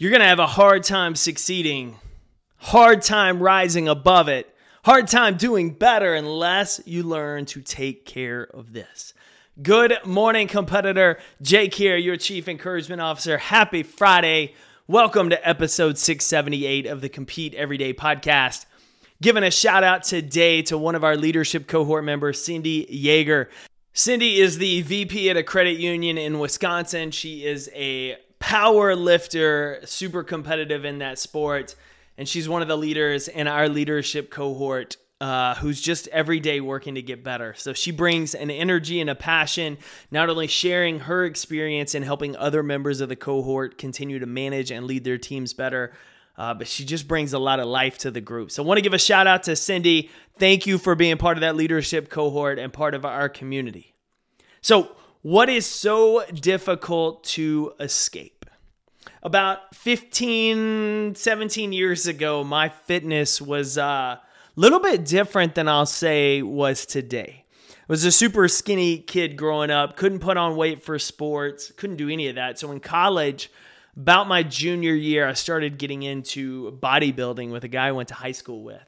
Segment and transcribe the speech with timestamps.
[0.00, 1.98] You're going to have a hard time succeeding,
[2.56, 4.48] hard time rising above it,
[4.82, 9.12] hard time doing better unless you learn to take care of this.
[9.60, 11.18] Good morning, competitor.
[11.42, 13.36] Jake here, your Chief Encouragement Officer.
[13.36, 14.54] Happy Friday.
[14.86, 18.64] Welcome to episode 678 of the Compete Every Day podcast.
[19.20, 23.48] Giving a shout out today to one of our leadership cohort members, Cindy Yeager.
[23.92, 27.10] Cindy is the VP at a credit union in Wisconsin.
[27.10, 31.76] She is a power lifter, super competitive in that sport.
[32.18, 36.60] And she's one of the leaders in our leadership cohort uh, who's just every day
[36.60, 37.54] working to get better.
[37.56, 39.76] So she brings an energy and a passion,
[40.10, 44.70] not only sharing her experience and helping other members of the cohort continue to manage
[44.70, 45.92] and lead their teams better,
[46.38, 48.50] uh, but she just brings a lot of life to the group.
[48.50, 50.08] So I want to give a shout out to Cindy.
[50.38, 53.94] Thank you for being part of that leadership cohort and part of our community.
[54.62, 58.46] So, what is so difficult to escape?
[59.22, 64.16] About 15, 17 years ago, my fitness was a uh,
[64.56, 67.44] little bit different than I'll say was today.
[67.70, 71.96] I was a super skinny kid growing up, couldn't put on weight for sports, couldn't
[71.96, 72.58] do any of that.
[72.58, 73.50] So in college,
[73.96, 78.14] about my junior year, I started getting into bodybuilding with a guy I went to
[78.14, 78.80] high school with.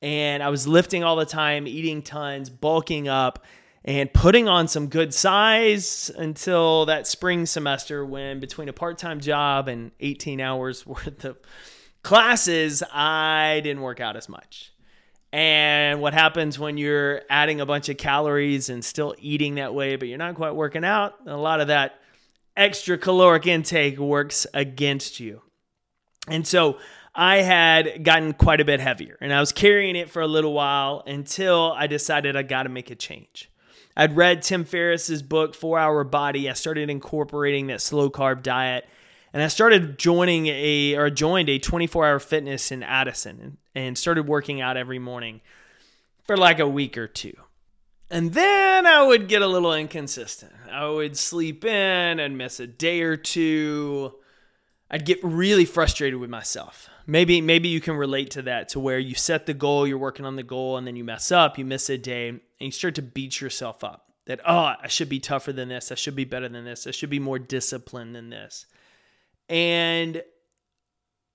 [0.00, 3.44] And I was lifting all the time, eating tons, bulking up
[3.84, 9.68] and putting on some good size until that spring semester when between a part-time job
[9.68, 11.36] and 18 hours worth of
[12.02, 14.72] classes i didn't work out as much
[15.32, 19.96] and what happens when you're adding a bunch of calories and still eating that way
[19.96, 22.00] but you're not quite working out a lot of that
[22.56, 25.42] extra caloric intake works against you
[26.28, 26.78] and so
[27.16, 30.52] I had gotten quite a bit heavier and I was carrying it for a little
[30.52, 33.50] while until I decided I got to make a change.
[33.96, 36.50] I'd read Tim Ferriss's book, Four Hour Body.
[36.50, 38.88] I started incorporating that slow carb diet.
[39.32, 44.28] And I started joining a or joined a 24 hour fitness in Addison and started
[44.28, 45.40] working out every morning
[46.22, 47.34] for like a week or two.
[48.10, 50.52] And then I would get a little inconsistent.
[50.70, 54.14] I would sleep in and miss a day or two.
[54.90, 56.88] I'd get really frustrated with myself.
[57.06, 60.26] Maybe maybe you can relate to that to where you set the goal, you're working
[60.26, 62.94] on the goal and then you mess up, you miss a day, and you start
[62.96, 65.92] to beat yourself up that, oh, I should be tougher than this.
[65.92, 66.86] I should be better than this.
[66.86, 68.66] I should be more disciplined than this.
[69.48, 70.22] And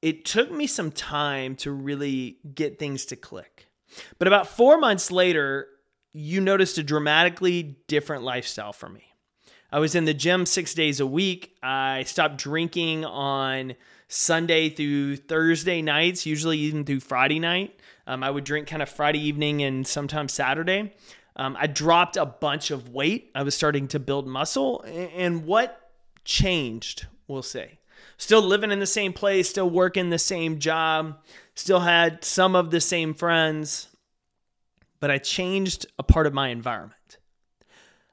[0.00, 3.68] it took me some time to really get things to click.
[4.18, 5.68] But about four months later,
[6.12, 9.09] you noticed a dramatically different lifestyle for me.
[9.72, 11.56] I was in the gym six days a week.
[11.62, 13.74] I stopped drinking on
[14.08, 17.78] Sunday through Thursday nights, usually even through Friday night.
[18.06, 20.92] Um, I would drink kind of Friday evening and sometimes Saturday.
[21.36, 23.30] Um, I dropped a bunch of weight.
[23.34, 24.82] I was starting to build muscle.
[24.82, 25.90] And what
[26.24, 27.78] changed, we'll say?
[28.16, 31.18] Still living in the same place, still working the same job,
[31.54, 33.88] still had some of the same friends,
[34.98, 36.99] but I changed a part of my environment.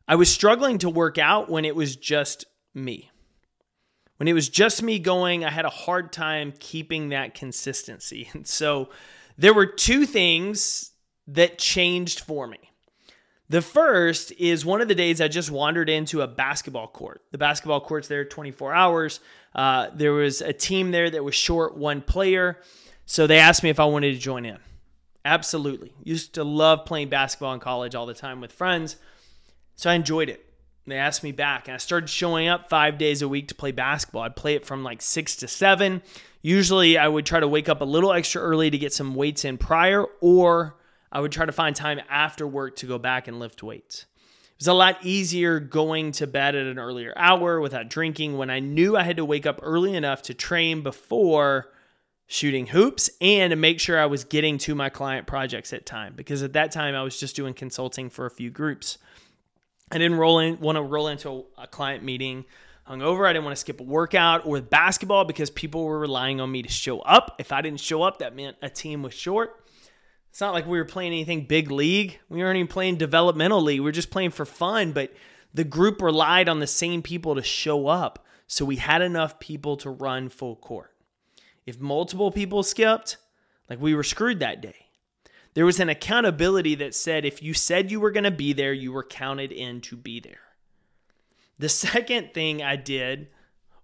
[0.08, 3.12] I was struggling to work out when it was just me.
[4.18, 8.30] When it was just me going, I had a hard time keeping that consistency.
[8.34, 8.90] And so
[9.38, 10.92] there were two things
[11.28, 12.58] that changed for me.
[13.50, 17.22] The first is one of the days I just wandered into a basketball court.
[17.32, 19.20] The basketball court's there 24 hours.
[19.56, 22.60] Uh, there was a team there that was short one player.
[23.06, 24.58] So they asked me if I wanted to join in.
[25.24, 25.94] Absolutely.
[26.04, 28.98] Used to love playing basketball in college all the time with friends.
[29.78, 30.44] So I enjoyed it.
[30.88, 33.72] They asked me back, and I started showing up five days a week to play
[33.72, 34.24] basketball.
[34.24, 36.02] I'd play it from like six to seven.
[36.42, 39.46] Usually, I would try to wake up a little extra early to get some weights
[39.46, 40.78] in prior, or
[41.12, 44.06] I would try to find time after work to go back and lift weights.
[44.58, 48.50] It was a lot easier going to bed at an earlier hour without drinking when
[48.50, 51.70] I knew I had to wake up early enough to train before
[52.26, 56.14] shooting hoops and to make sure I was getting to my client projects at time
[56.16, 58.98] because at that time I was just doing consulting for a few groups.
[59.92, 62.46] I didn't roll in want to roll into a client meeting
[62.90, 63.28] hungover.
[63.28, 66.62] I didn't want to skip a workout or basketball because people were relying on me
[66.62, 67.36] to show up.
[67.40, 69.64] If I didn't show up, that meant a team was short.
[70.30, 72.20] It's not like we were playing anything big league.
[72.30, 73.80] We weren't even playing developmental league.
[73.80, 75.14] We were just playing for fun, but
[75.54, 78.26] the group relied on the same people to show up.
[78.46, 80.94] So we had enough people to run full court.
[81.66, 83.18] If multiple people skipped,
[83.70, 84.87] like we were screwed that day.
[85.58, 88.74] There was an accountability that said if you said you were going to be there,
[88.74, 90.38] you were counted in to be there.
[91.58, 93.30] The second thing I did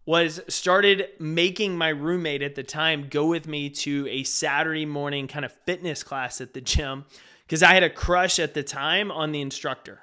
[0.05, 5.27] was started making my roommate at the time go with me to a Saturday morning
[5.27, 7.05] kind of fitness class at the gym
[7.47, 10.01] because I had a crush at the time on the instructor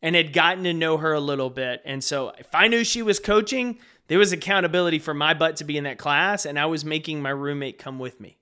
[0.00, 1.82] and had gotten to know her a little bit.
[1.84, 5.64] And so if I knew she was coaching, There was accountability for my butt to
[5.64, 8.38] be in that class, and I was making my roommate come with me.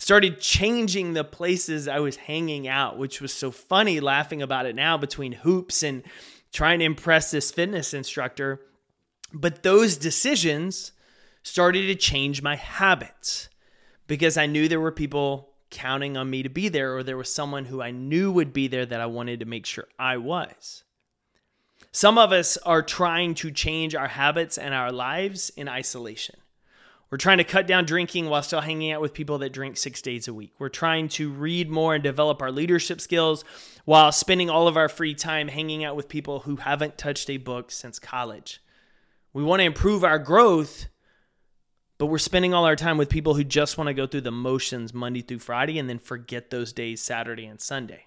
[0.00, 4.74] Started changing the places I was hanging out, which was so funny laughing about it
[4.74, 6.02] now between hoops and
[6.54, 8.62] trying to impress this fitness instructor.
[9.30, 10.92] But those decisions
[11.42, 13.50] started to change my habits
[14.06, 17.32] because I knew there were people counting on me to be there, or there was
[17.32, 20.82] someone who I knew would be there that I wanted to make sure I was.
[21.92, 26.36] Some of us are trying to change our habits and our lives in isolation.
[27.10, 30.00] We're trying to cut down drinking while still hanging out with people that drink six
[30.00, 30.52] days a week.
[30.60, 33.44] We're trying to read more and develop our leadership skills
[33.84, 37.36] while spending all of our free time hanging out with people who haven't touched a
[37.36, 38.62] book since college.
[39.32, 40.86] We want to improve our growth,
[41.98, 44.30] but we're spending all our time with people who just want to go through the
[44.30, 48.06] motions Monday through Friday and then forget those days, Saturday and Sunday.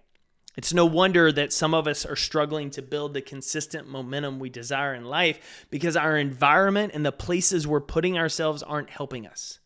[0.56, 4.50] It's no wonder that some of us are struggling to build the consistent momentum we
[4.50, 9.60] desire in life because our environment and the places we're putting ourselves aren't helping us.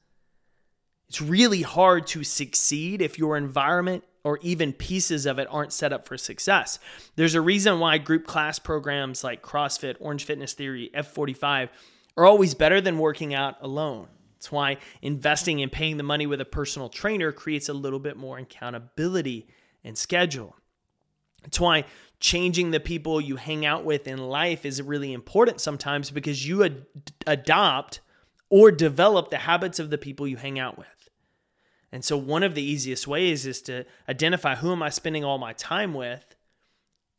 [1.09, 5.93] It's really hard to succeed if your environment or even pieces of it aren't set
[5.93, 6.79] up for success.
[7.15, 11.69] There's a reason why group class programs like CrossFit, Orange Fitness Theory, F45
[12.17, 14.07] are always better than working out alone.
[14.35, 18.17] It's why investing and paying the money with a personal trainer creates a little bit
[18.17, 19.47] more accountability
[19.83, 20.55] and schedule.
[21.43, 21.85] It's why
[22.19, 26.63] changing the people you hang out with in life is really important sometimes because you
[26.63, 26.85] ad-
[27.25, 27.99] adopt
[28.49, 30.87] or develop the habits of the people you hang out with.
[31.91, 35.37] And so one of the easiest ways is to identify who am I spending all
[35.37, 36.35] my time with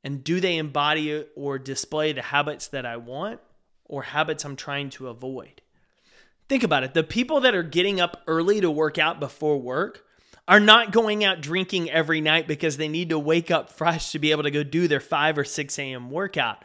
[0.04, 3.40] and do they embody or display the habits that I want
[3.84, 5.62] or habits I'm trying to avoid.
[6.48, 6.94] Think about it.
[6.94, 10.04] The people that are getting up early to work out before work
[10.48, 14.18] are not going out drinking every night because they need to wake up fresh to
[14.18, 16.10] be able to go do their 5 or 6 a.m.
[16.10, 16.64] workout.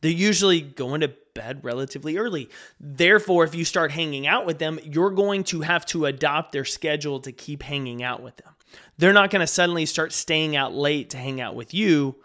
[0.00, 2.48] They're usually going to bed relatively early.
[2.78, 6.64] Therefore, if you start hanging out with them, you're going to have to adopt their
[6.64, 8.54] schedule to keep hanging out with them.
[8.96, 12.16] They're not going to suddenly start staying out late to hang out with you.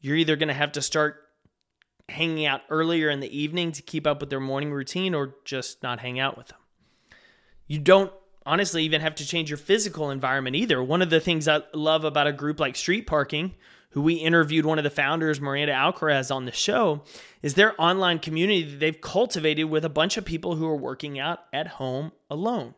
[0.00, 1.16] You're either going to have to start
[2.08, 5.82] hanging out earlier in the evening to keep up with their morning routine or just
[5.82, 6.58] not hang out with them.
[7.66, 8.12] You don't
[8.48, 10.82] honestly even have to change your physical environment either.
[10.82, 13.54] One of the things I love about a group like Street Parking,
[13.90, 17.04] who we interviewed one of the founders, Miranda Alcaraz, on the show,
[17.42, 21.18] is their online community that they've cultivated with a bunch of people who are working
[21.18, 22.74] out at home alone.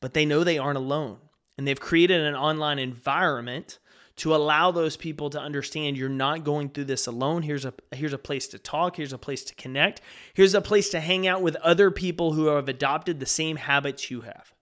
[0.00, 1.18] But they know they aren't alone.
[1.56, 3.78] And they've created an online environment
[4.16, 7.42] to allow those people to understand you're not going through this alone.
[7.42, 10.00] Here's a here's a place to talk, here's a place to connect,
[10.34, 14.10] here's a place to hang out with other people who have adopted the same habits
[14.10, 14.52] you have.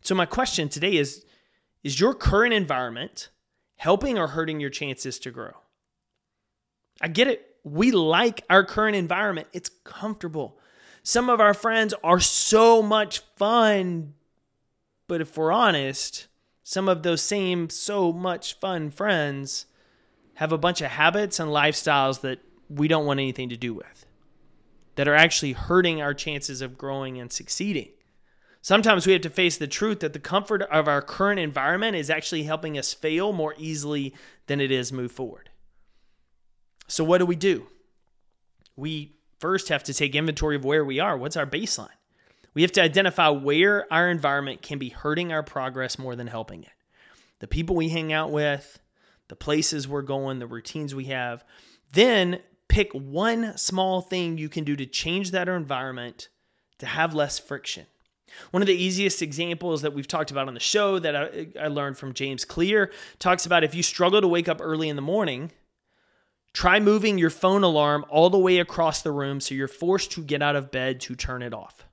[0.00, 1.24] So, my question today is
[1.82, 3.28] Is your current environment
[3.76, 5.52] helping or hurting your chances to grow?
[7.00, 7.46] I get it.
[7.62, 10.58] We like our current environment, it's comfortable.
[11.02, 14.14] Some of our friends are so much fun,
[15.08, 16.26] but if we're honest,
[16.62, 19.66] some of those same so much fun friends
[20.34, 22.38] have a bunch of habits and lifestyles that
[22.68, 24.06] we don't want anything to do with,
[24.94, 27.88] that are actually hurting our chances of growing and succeeding.
[28.62, 32.10] Sometimes we have to face the truth that the comfort of our current environment is
[32.10, 34.14] actually helping us fail more easily
[34.46, 35.48] than it is move forward.
[36.86, 37.68] So, what do we do?
[38.76, 41.16] We first have to take inventory of where we are.
[41.16, 41.88] What's our baseline?
[42.52, 46.64] We have to identify where our environment can be hurting our progress more than helping
[46.64, 46.72] it.
[47.38, 48.80] The people we hang out with,
[49.28, 51.44] the places we're going, the routines we have.
[51.92, 56.28] Then pick one small thing you can do to change that environment
[56.78, 57.86] to have less friction.
[58.50, 61.68] One of the easiest examples that we've talked about on the show that I, I,
[61.68, 65.02] learned from James Clear talks about if you struggle to wake up early in the
[65.02, 65.52] morning,
[66.52, 70.22] try moving your phone alarm all the way across the room so you're forced to
[70.22, 71.86] get out of bed to turn it off.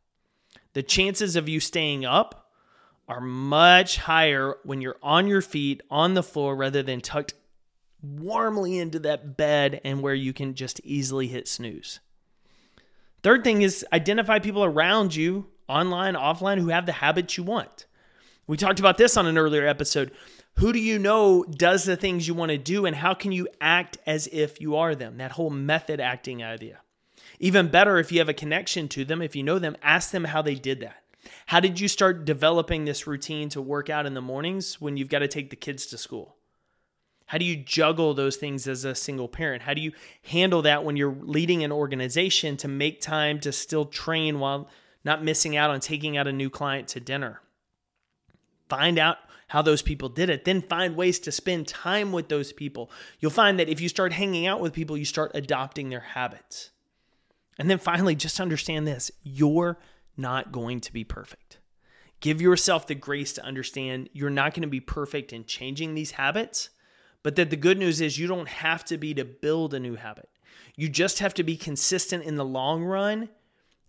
[0.74, 2.52] The chances of you staying up
[3.08, 7.34] are much higher when you're on your feet on the floor rather than tucked
[8.02, 12.00] warmly into that bed and where you can just easily hit snooze.
[13.24, 17.86] Third thing is identify people around you online, offline, who have the habits you want.
[18.48, 20.12] We talked about this on an earlier episode.
[20.56, 23.48] Who do you know does the things you want to do, and how can you
[23.62, 25.18] act as if you are them?
[25.18, 26.80] That whole method acting idea.
[27.40, 30.24] Even better, if you have a connection to them, if you know them, ask them
[30.24, 31.04] how they did that.
[31.48, 35.10] How did you start developing this routine to work out in the mornings when you've
[35.10, 36.36] got to take the kids to school?
[37.28, 39.64] How do you juggle those things as a single parent?
[39.64, 39.92] How do you
[40.24, 44.70] handle that when you're leading an organization to make time to still train while
[45.08, 47.42] not missing out on taking out a new client to dinner.
[48.70, 52.52] Find out how those people did it, then find ways to spend time with those
[52.52, 52.92] people.
[53.20, 56.72] You'll find that if you start hanging out with people, you start adopting their habits.
[57.58, 59.80] And then finally, just understand this you're
[60.18, 61.60] not going to be perfect.
[62.20, 66.12] Give yourself the grace to understand you're not going to be perfect in changing these
[66.12, 66.70] habits,
[67.24, 69.96] but that the good news is you don't have to be to build a new
[69.96, 70.28] habit.
[70.76, 73.30] You just have to be consistent in the long run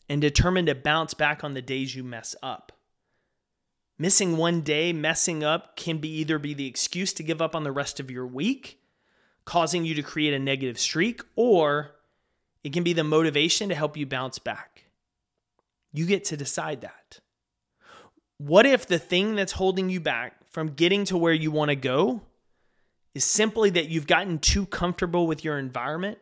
[0.08, 2.72] and determined to bounce back on the days you mess up.
[3.98, 7.64] Missing one day, messing up, can be either be the excuse to give up on
[7.64, 8.80] the rest of your week,
[9.44, 11.96] causing you to create a negative streak, or
[12.62, 14.84] it can be the motivation to help you bounce back.
[15.92, 17.20] You get to decide that.
[18.36, 21.76] What if the thing that's holding you back from getting to where you want to
[21.76, 22.22] go
[23.14, 26.18] is simply that you've gotten too comfortable with your environment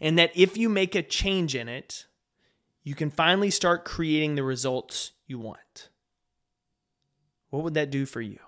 [0.00, 2.06] and that if you make a change in it,
[2.88, 5.90] you can finally start creating the results you want?
[7.50, 8.38] What would that do for you?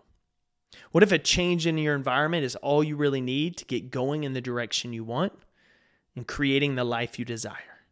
[0.93, 4.25] What if a change in your environment is all you really need to get going
[4.25, 5.35] in the direction you want
[6.17, 7.85] and creating the life you desire?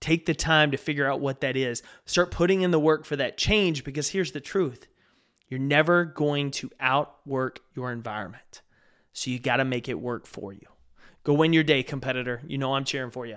[0.00, 1.82] Take the time to figure out what that is.
[2.06, 4.86] Start putting in the work for that change because here's the truth
[5.50, 8.62] you're never going to outwork your environment.
[9.12, 10.66] So you got to make it work for you.
[11.24, 12.40] Go win your day, competitor.
[12.46, 13.36] You know I'm cheering for you.